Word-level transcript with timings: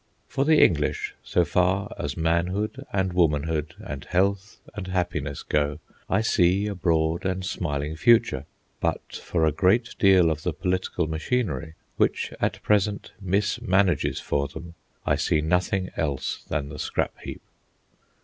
For 0.27 0.45
the 0.45 0.57
English, 0.63 1.13
so 1.23 1.45
far 1.45 1.93
as 1.95 2.17
manhood 2.17 2.87
and 2.91 3.13
womanhood 3.13 3.75
and 3.79 4.03
health 4.05 4.57
and 4.73 4.87
happiness 4.87 5.43
go, 5.43 5.77
I 6.09 6.21
see 6.21 6.65
a 6.65 6.73
broad 6.73 7.23
and 7.23 7.45
smiling 7.45 7.95
future. 7.95 8.47
But 8.79 9.17
for 9.23 9.45
a 9.45 9.51
great 9.51 9.95
deal 9.99 10.31
of 10.31 10.41
the 10.41 10.53
political 10.53 11.05
machinery, 11.05 11.75
which 11.97 12.33
at 12.41 12.63
present 12.63 13.11
mismanages 13.23 14.19
for 14.19 14.47
them, 14.47 14.73
I 15.05 15.17
see 15.17 15.39
nothing 15.39 15.91
else 15.95 16.45
than 16.45 16.69
the 16.69 16.79
scrap 16.79 17.19
heap. 17.19 17.43